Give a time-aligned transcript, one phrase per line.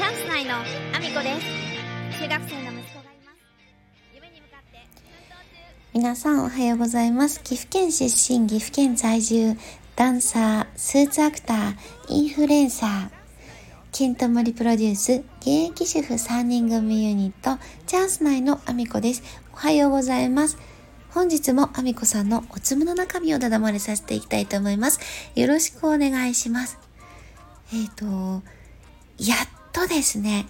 [0.00, 0.60] チャンス内のア
[0.98, 3.44] ミコです中学生の息子がいます
[4.14, 4.78] 夢に向かって
[5.92, 7.42] 皆さんおはようございます。
[7.42, 9.58] 岐阜県出身、岐阜県在住、
[9.96, 11.76] ダンサー、スーツアクター、
[12.08, 13.10] インフルエンサー、
[13.92, 19.22] ケントモリプロデュース、現役主婦3人組ユニット、チャンス内のアミコです。
[19.52, 20.56] おはようございます。
[21.10, 24.98] 本日もアミコさんのおつむの中身をだだ漏れさせていきたいと思います。
[25.34, 26.78] よろしくお願いします。
[27.74, 28.06] えっ、と、
[29.18, 30.46] やっとですね、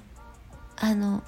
[0.77, 1.23] あの、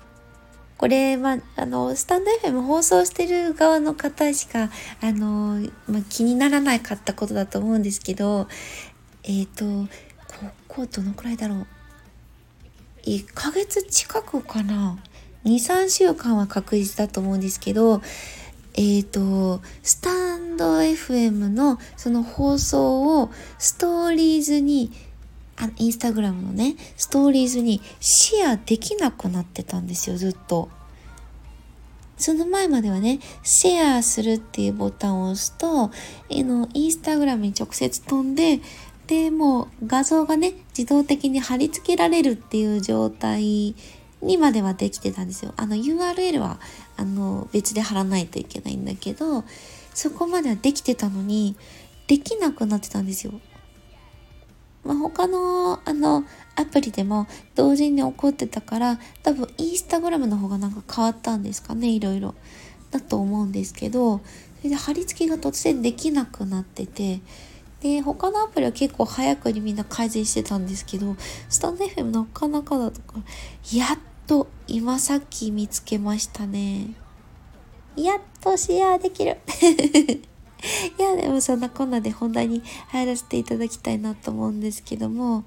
[0.79, 8.49] これは、あの、スタンド FM 放送してる側の方しか、あの、ま、気にならなかったことだと思うんですけど、
[9.23, 11.67] えっ、と、ここどのくらいだろう。
[13.05, 14.99] 1ヶ月近くかな
[15.45, 18.03] ？2、3週間は確実だと思うんですけど、
[18.75, 24.91] えっ、と、スタンド FM のその放送をストーリーズに
[25.63, 30.69] あインスタグラムのね、ストーリーズにシェアできなくなってたんですよ、ずっと。
[32.17, 35.91] その前まではね、シェアするっていうボタンを押すと、
[36.29, 38.61] えの、インスタグラムに直接飛んで、
[39.07, 43.75] で、もう画像がね、自動的に貼り付けられるっていう状態
[44.21, 45.53] にまではできてたんですよ。
[45.57, 46.59] あの URL は、
[46.97, 49.45] あの、別で貼らないといけないんだけど、
[49.95, 51.57] そこまではできてたのに、
[52.09, 53.33] できなくなってたんですよ。
[54.85, 56.25] まあ、他のあの
[56.57, 62.35] アプリでも同時に起こってたから多分インスタグラムの方がなんか変わったんですかねいろいろ。
[62.93, 64.19] だと思うんですけど
[64.59, 67.21] それで貼り付けが突然できなくなってて
[67.81, 71.17] で他のアプリは結構早くにみんな改善してたんですけど
[71.49, 73.15] スタンド FM なかなかだとか
[73.75, 76.95] やっと今さっき見つけましたね。
[77.97, 79.39] やっとシェアできる。
[80.99, 85.45] いや、でもそんなこんなで本題に入らせていただきたいなと思うんですけども、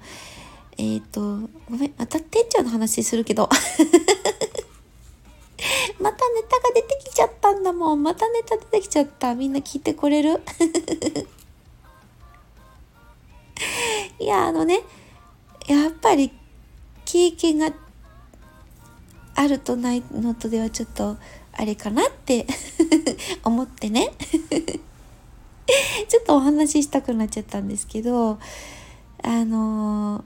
[0.78, 3.48] えっ、ー、と、ごめん、また店長の話するけど。
[5.98, 8.02] またネタが出てきちゃったんだもん。
[8.02, 9.34] またネタ出てきちゃった。
[9.34, 10.42] みんな聞いてこれる？
[14.20, 14.82] いや、あのね、
[15.66, 16.30] やっぱり
[17.06, 17.72] 経験が
[19.34, 21.16] あるとないのとではちょっと
[21.52, 22.46] あれかなって
[23.44, 24.12] 思ってね
[26.08, 28.38] ちょっとお話ししたくなっちゃったんですけど、
[29.22, 30.24] あの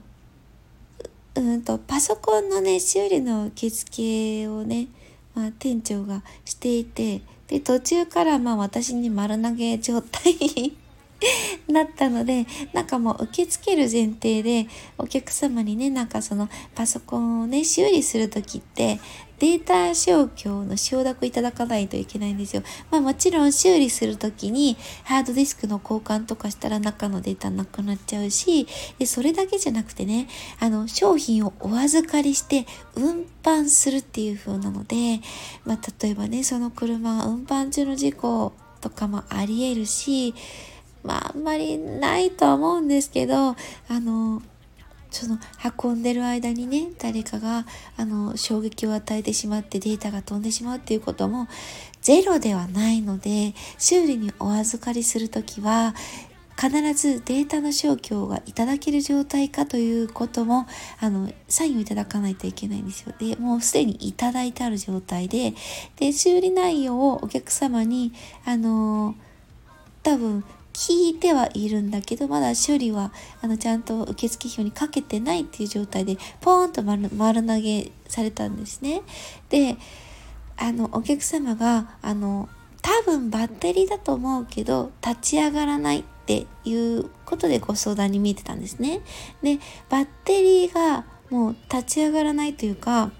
[1.35, 4.87] うんと、パソコンのね、修理の受付をね、
[5.33, 10.73] まあ、店長がしていて、で、途中からまあ私に丸投げ状態
[11.67, 14.67] なったので、なんかもう受け付ける前提で、
[14.97, 18.99] お客様にね、なんかそのパソコンをね、修理するときって、
[19.39, 22.61] データ消去の承諾いただかないといけないんですよ。
[22.91, 28.67] まあもちろん修理するときにハードディスクの交換とかしたら中のデータなくなっちゃうし、
[28.99, 30.27] でそれだけじゃなくてね、
[30.59, 35.21] あの商品をお預かりして運搬するっていう風なので、
[35.65, 40.35] まあ例えばね、その車が運搬中の事故とかもあり得るし、
[41.03, 43.55] まああんまりないとは思うんですけど、あ
[43.89, 44.41] の、
[45.11, 45.37] その
[45.83, 47.65] 運んでる間にね誰かが
[47.97, 51.49] あの衝撃を与えてしまってデータが飛んでしまうっていうことも
[52.01, 55.93] ゼロではないので修理にお預かりする時は
[56.57, 60.67] 必ずデータの消去がいただける状態かということも
[60.99, 63.13] あのサインをいただかないといけないんですよ。
[63.17, 65.55] でもうすでにいただいてある状態で
[65.97, 68.13] で修理内容をお客様に
[68.45, 69.15] あの
[70.03, 70.43] 多分
[70.81, 79.03] 聞いてはいるんだけど、まだ処理は、あの、ちゃんと受付表にかけてないっていう状態で、ポーンと丸丸投げされたんですね。
[79.49, 79.77] で、
[80.57, 82.49] あの、お客様が、あの、
[82.81, 89.01] 多分バッテリーだと思うけど、立ち上がらないっていうことでご相談に見えてたんですね。
[89.43, 93.11] で、バッテリーがもう立ち上がらないというか、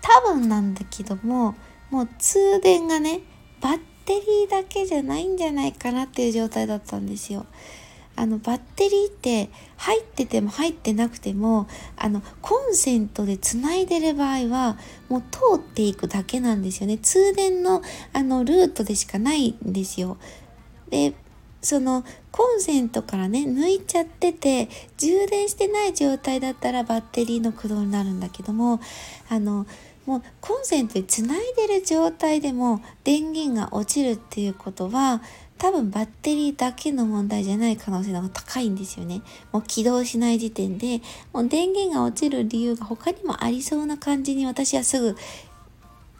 [0.00, 1.56] 多分なんだけども、
[1.90, 3.22] もう通電がね、
[3.60, 7.44] バッテリーだけじゃないんじゃないかなっていう状態だったんですよ。
[8.16, 14.76] あのバッテリーって入ってても入ってなくてもあのコンセントでつないでる場合は
[15.08, 17.80] もう通っていくだけなんですよね通電の
[18.12, 20.16] あのルートでしかないんですよ
[20.90, 21.14] で
[21.62, 22.02] その
[22.32, 28.80] コンセントからね抜いちゃってて充電してない状態だったらバッテリーの駆動になるんだけども
[29.28, 29.64] あの
[30.08, 35.20] もうコンセントにつないでる状態でも電源が落ちるっていうことは
[35.58, 39.20] 多分バッテリーだけの問題じゃない可能性の方が高いんですよね。
[39.52, 41.02] もう起動しない時点で
[41.34, 45.14] もう電源が落ちる理由が他にもありそうな感じに私はすぐ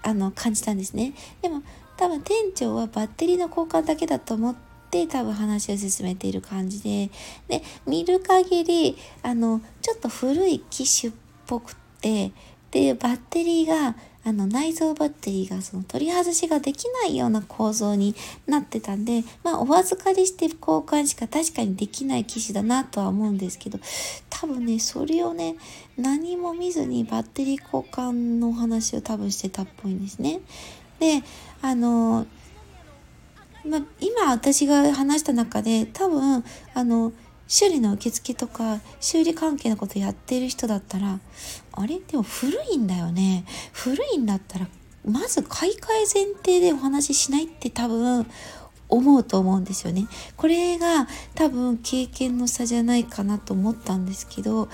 [0.02, 1.14] あの感じたんですね。
[1.40, 1.62] でも
[1.96, 4.56] 多分店長はバッテリーの交換だけだと思っ
[4.90, 7.10] て多分話を進めている感じで
[7.48, 11.14] で見る限りあのちょっと古い機種っ
[11.46, 12.32] ぽくて
[12.70, 13.94] でバッテリーが
[14.24, 18.14] あの内蔵バッテリーがその取り外しができないような構造に
[18.46, 23.78] なってたんで、まあ、お預かりして交換しか確かにできない機種だなとは思うんですけど
[24.28, 25.56] 多分ねそれをね
[25.96, 30.40] 何も見ずにバッテリー交換の話を多分してたっぽいんですね。
[30.98, 31.22] で
[31.62, 32.26] あの
[33.64, 36.44] まあ、今私が話した中で多分
[36.74, 37.12] あの
[37.48, 41.18] 修理の受付とか修理関係のことやってる人だったら
[41.72, 41.98] あれ？
[41.98, 44.68] でも古いんだよね古いんだったら
[45.04, 48.26] まず買い替え前提でお話ししないって多分
[48.90, 50.06] 思うと思うんですよね。
[50.36, 54.68] これが多分経験の差じゃないかなと思ったんですけど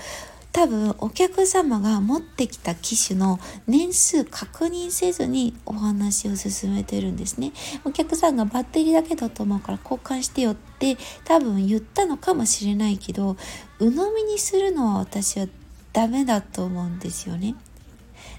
[0.55, 7.51] 多分お客様が持ってきた機種の年数確認せずにお話を進めてるんですね。
[7.83, 13.35] お客さんがバッテリーだけだと思うから交換してよって多分言ったのかもしれないけど
[13.79, 15.47] 鵜呑みにするのは私は
[15.91, 17.55] ダメだと思うんですよね。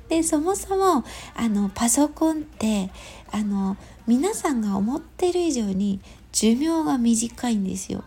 [0.08, 1.04] でそもそも
[1.34, 2.90] あのパソコンって
[3.30, 3.76] あの
[4.06, 6.00] 皆さんが思ってる以上に
[6.32, 8.04] 寿命が短いんですよ。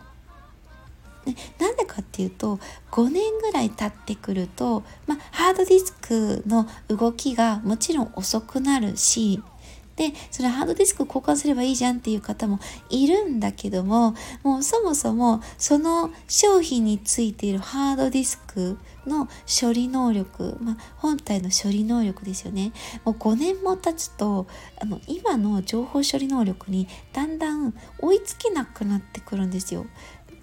[1.24, 2.58] でなんでかっていうと
[2.90, 9.42] 5年ぐらい経ってくると、まあ、ハードディスクの動きがもちろん遅くなるし
[10.00, 12.58] でそれハードディスク交換すればいいじゃんっていう方も
[12.88, 19.28] いるんだけどももうそもそもその商品についているハードディスクの
[19.60, 22.72] 処理能力、まあ、本体の処理能力ですよね。
[23.04, 24.46] もう5年も経つと
[24.80, 29.84] あの今の情報処理能力にだんだん追いつけなくなってくるんですよ。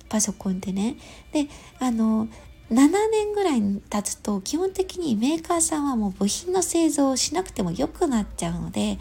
[0.09, 0.97] パソコンってね。
[1.31, 1.47] で
[1.79, 2.27] あの
[2.71, 8.97] 7年ぐらい経つと基本的にメーカーさんはもう部品の製造をしなくても良くなっちゃうので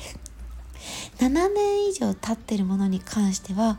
[1.18, 3.78] 7年以上経ってるものに関しては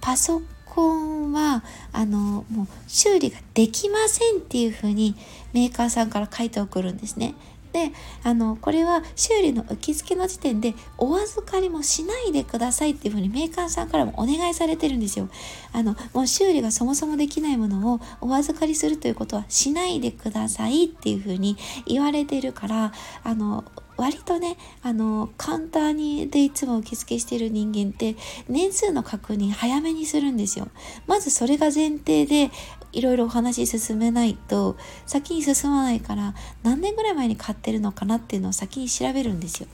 [0.00, 5.14] パソコンはあのもう修理ができませんっていうふうに
[5.52, 7.34] メーカーさんから書いて送るんですね。
[7.72, 7.92] で
[8.22, 15.28] あのこれは修理の受付の時点でお預かりもしないでくださいっていうふうにメーカーさんからもお願いされてるんですよ。
[15.72, 21.56] あのもう修理がそもそもできないものをお預かりするということはしないでくださいっていうふうに
[21.86, 22.92] 言われてるから
[23.22, 23.64] あの
[23.98, 28.16] 割とねあのカウンターにでいつも受付してる人間って
[28.48, 30.68] 年数の確認早めにするんですよ。
[31.06, 32.50] まずそれが前提で
[32.92, 34.76] いろいろお話進めないと
[35.06, 39.68] 先に進まないから何年ぐらい前に買ってるのかなっていうのを先に調べるんですよ。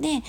[0.00, 0.22] で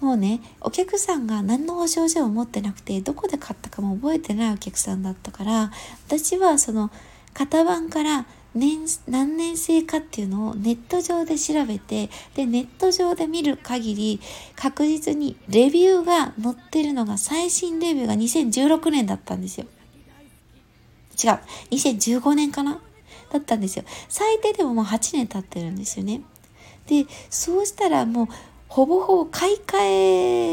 [0.00, 5.70] もうねお客さんが何の保証書を持ってなくてどこで買ったかも覚えてないお客さんだったから
[6.06, 6.90] 私はその
[7.32, 14.20] 型番から年何年生かっていうのをネット上で調べてでネット上で見る限り
[14.54, 19.66] 確実にレビューが載ってるのが最新レビューが2016年だったんですよ。
[21.22, 21.38] 違う。
[21.70, 22.80] 2015年かな？
[23.32, 23.84] だったんですよ。
[24.08, 26.22] 最低でももう8年経ってるんですよね。
[26.86, 28.28] で、そうしたらもう、
[28.68, 29.76] ほぼほぼ買い替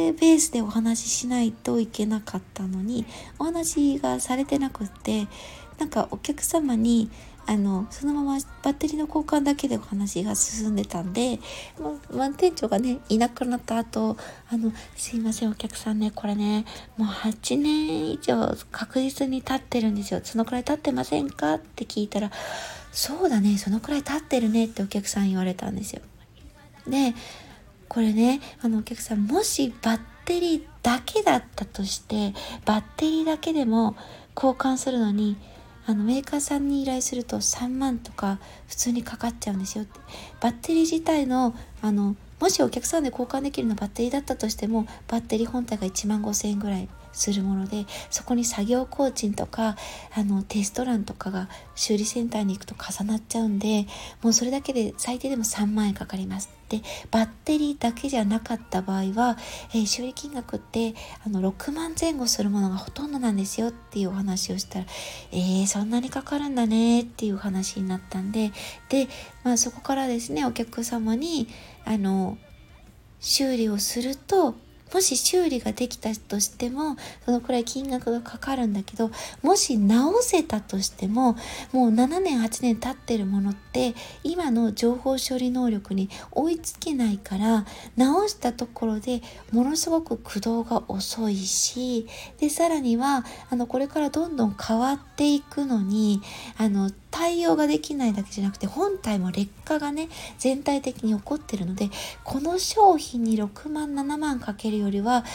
[0.09, 3.05] えベースでお話ししないといけなかったのに、
[3.39, 5.27] お話がされてなくって、
[5.79, 7.09] なんかお客様に
[7.51, 11.37] あのそのままバッテリーの交換だけでお話が進んでたんで、
[12.09, 14.15] まま店長がねいなくなった後
[14.49, 16.63] あの「すいませんお客さんねこれね
[16.95, 22.31] もう8年以上確実に経ってるんですよそのくらい経ってませんか?」って聞いたら
[22.93, 26.01] 「そうだねそのくらい経ってるね」ってお客さん言われたんですよ。
[26.87, 27.13] で
[27.89, 33.97] これねあのお客さんもしバッテリーだけだったとしてバッテリーだけでも
[34.37, 35.35] 交換するのに
[35.85, 39.83] あのメーカーさんに依頼すると3万とか普通にかかっちゃうんですよ。
[39.83, 39.99] って
[40.39, 49.75] バッテリー自体のあのもしお客さんで交換できるのバッテリーだったとしてもバッテリー本体が1万5000円ぐらいするものでそこに作業工賃とか
[50.15, 53.87] あのテスト欄とかが修理センターに行くと重なっちゃうんで
[54.21, 56.49] もうそれだけで最低でも3万円かかります。
[56.69, 59.37] でバッテリーだけじゃなかった場合は、
[59.73, 63.67] えー、修理金額ってあの6万前後するものがほとんどなんですよ。
[63.67, 64.85] っていうお話をしたら
[65.33, 67.01] えー、そんなにかかるんだね。
[67.01, 68.53] っていう話になったんで
[68.87, 69.09] で、
[69.43, 71.49] まあ、そこからですねお客様に
[71.83, 72.37] あの
[73.19, 74.55] 修理をすると
[74.93, 81.33] もし修理ができたとしてもそのくらい金額がかかるんだけどもし直せたとしても
[81.71, 83.93] もう7年8年経ってるものって
[84.23, 89.21] 今の情報処理能力に追いつけないから直したところで
[89.51, 92.07] ものすごく駆動が遅いし
[92.39, 96.21] でさらにはあのこれからどんどん変わっていくのに
[96.57, 101.89] あの対応ができないだけじゃなくて本体も劣化がね全体的に起こってるので
[102.23, 105.25] この商品に6万7万かけるよりは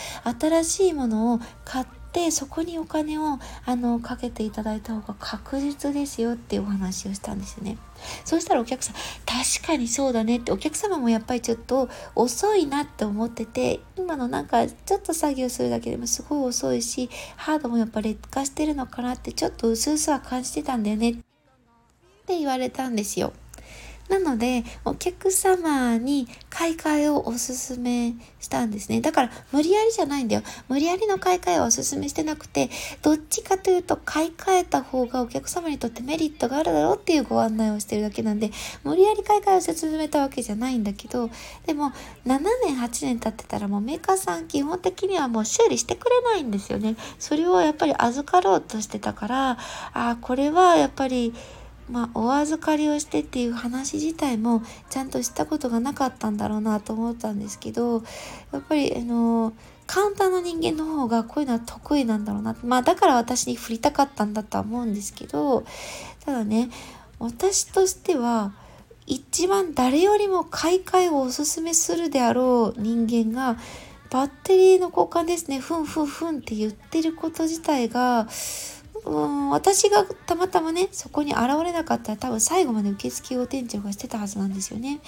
[0.40, 7.76] 新しいものを買ってそこにお金をあのかけていただいた方が確実ですよっていうお話をしたんですよね。
[8.24, 21.25] そうしたらお客さん確かにそうだねってお客様もやっぱりちょっと遅いなって思ってて今のなんかちょっと作業するだけでもすごい遅いしハードもやっぱ劣化してるのかなってちょっと薄々は感じてたんだよね
[22.26, 23.32] って言われたんですよ。
[24.08, 29.00] なので、お客様に買い替えをおすすめしたんですね。
[29.00, 30.42] だから、無理やりじゃないんだよ。
[30.68, 32.70] 無理やりの買い替えはおすすめしてなくて、
[33.02, 38.52] どっちかというと、買い替えた方がお客様にとってメリットがあるだろうっていうご案内をしてるだけなんで、
[38.84, 41.28] 無理やり買い替えを進めたわけじゃないんだけど、
[41.66, 41.92] でも、
[42.24, 46.94] 7年、8年経ってたらもうメーカーさん基本的にはもう修理してくれないんですよね。
[47.18, 49.58] それをやっぱり預かろうとしてたから、あ
[49.94, 51.34] あ、これはやっぱり、
[51.90, 58.02] まあ、お預かりをしてっていう話自体もちゃんとしたことがなかったんだろうなと思ったんですけど
[58.52, 59.52] やっぱりあの
[59.86, 65.64] カウンターの人間の方がこういうのは得意なんだろうなまあだから私に振りたかったんだとは思うんですけど
[66.24, 66.70] ただね
[67.18, 68.52] 私としては
[69.06, 73.56] 一番誰よりも買い替えをおすすめするであろう人間が
[74.10, 78.26] バッテリーの交換ですねふんふんふんって言ってること自体が
[79.06, 85.00] うん私がたまたまねそこに現れなかったら多分最後まで受付を店長がしてたはずなんですよね。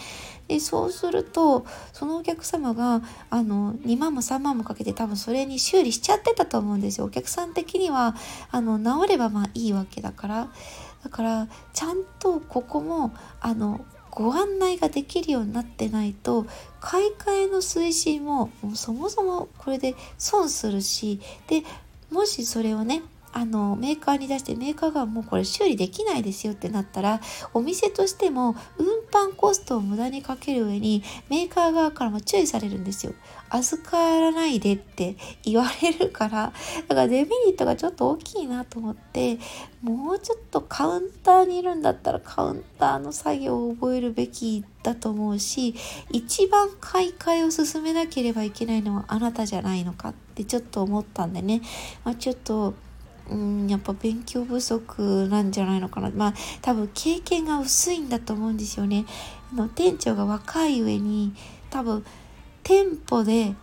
[0.46, 7.06] でそうするとそのお客様があの2万も3万もかけて多分それに修理しちゃってたと思うんですよ。
[7.06, 8.14] お客さん的には
[8.52, 10.48] あの治ればまあいいわけだから。
[11.02, 16.46] だからちゃんとここもあのご案内ができるようになってないと
[16.80, 21.62] 買い替えの推進ももそもそもこれで損するしで
[22.10, 23.02] もしそれをね
[23.38, 27.21] あのメーカーに出してメーカーがもうこれ修理できないですよってなったら
[27.54, 33.12] お店としても運搬コストを無駄にかける上にメーカー側からも注意されるんですよ。
[33.50, 36.52] 預からないでって言われるから
[36.88, 39.38] だからデメリットがちょっと大きいなと思って
[39.83, 45.75] もうちょっとカウンターにいるんだったらカウンターの作業を覚えるべきだと思うし
[46.11, 51.62] 一番買い替えを進めなければいけないのはあなたじゃないのかってちょっと思ったんでね、
[52.04, 52.75] まあ、ちょっと
[53.30, 56.11] うんやっぱ勉強不足なんじゃないのかな。
[56.11, 59.04] まあ多分経験が薄いんだと思うんですよね。
[59.52, 61.35] あの店長が若い上に
[61.70, 62.04] 多分
[62.62, 63.54] 店舗で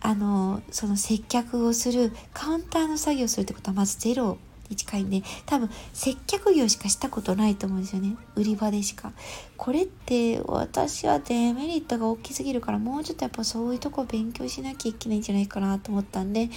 [0.00, 4.38] あのその接客をするカウンターの作業をするってことはまずゼロ
[4.68, 8.16] に近いんで多分接客業しかしたことないと思うんですよね。
[8.34, 9.12] 売り場でしか。
[9.56, 16.50] これって私はデメリットが大きすぎるからもうちょっとやっぱそういうとこ勉強しなきゃいけないんじゃないかなと思ったんで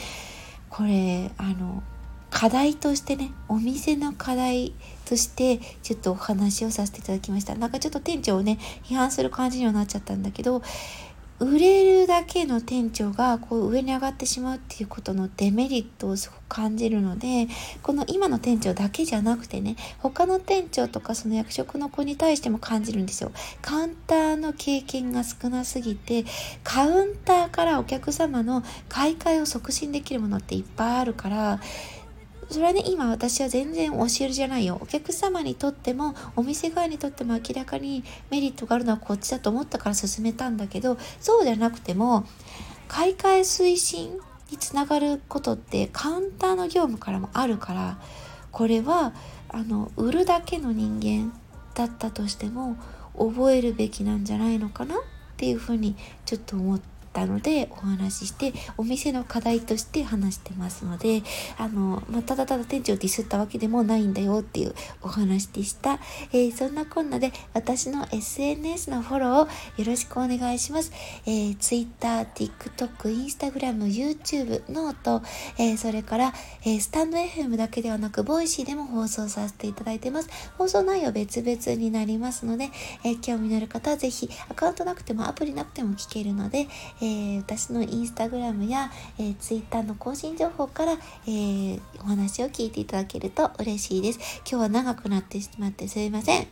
[0.69, 1.83] これあの
[2.35, 4.73] 課題としてねお店の課題
[5.05, 7.55] としてちょっとお話をさせていただきました。
[7.55, 10.61] なんかちょっと店長をね批判する感じにはなっちゃったんだけど
[11.39, 17.47] 売れるだけの店長がこう上に上がってしまうっていうことのデメリットをすごく感じるので
[17.81, 23.31] この今の店長だけじゃなくてね他の店長とかその役職の子に対しても感じるんですよ。
[23.61, 26.25] カウンターの経験が少なすぎて
[26.65, 31.61] カウンターからお客様の買い替えを促進できるものっていっぱいあるから
[32.49, 34.77] それはね今私は全然教えるじゃないよ。
[34.81, 42.25] お客様にとってもお店側にとっても明らかにメリットがあるのはこっちだと思ったから進めたんだけどそうじゃなくても
[42.87, 44.19] 買い替え推進
[44.51, 47.97] につながることってカウンターの業務からもあるから
[48.51, 49.13] これは
[49.49, 51.33] あの売るだけの人間
[51.73, 52.77] だったとしても
[53.17, 54.99] 覚えるべきなんじゃないのかなっ
[55.37, 61.23] ていうふうにちょっと思ってったのでお話ししてお店の課題として話してますので
[61.57, 65.99] あの、まあ、ただただ店長ディスったわけでもないんだよっていうお話でした、
[66.33, 69.47] えー、そんなこんなで私の SNS のフォローをよ
[69.85, 70.91] ろしくお願いします、
[71.25, 72.89] えー、Twitter、TikTok、
[73.25, 75.21] Instagram、YouTube、 note、
[75.57, 76.33] えー、それから、
[76.65, 80.29] え、 stand.fm だけではなく Voicy でも放送させていただいてます。
[80.57, 82.69] 放送内容別々になりますので、
[83.03, 86.67] え、興味のある方はぜひアカウントなくてもアプリなくても聞けるので、
[87.05, 90.93] えー、私のインスタグラムや、えー、ツイッターの更新情報から、
[91.27, 94.41] えー、お話を聞いていただけると嬉しいです。
[94.49, 96.47] 今日は長くなってしまってすいません。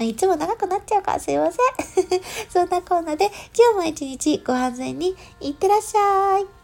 [0.00, 2.20] いつも長くなっちゃうからすいません。
[2.50, 6.61] そんなこんなで今日も一日ご安全にいってらっしゃい。